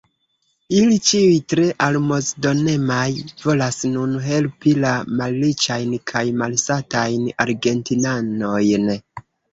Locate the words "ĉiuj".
1.09-1.33